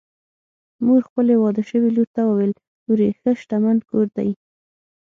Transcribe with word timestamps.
مور 0.85 1.01
خپلې 1.09 1.35
واده 1.41 1.63
شوې 1.69 1.89
لور 1.95 2.09
ته 2.15 2.21
وویل: 2.25 2.53
لورې! 2.85 3.09
ښه 3.19 3.31
شتمن 3.41 3.77
کور 3.89 4.07
دی 4.17 4.29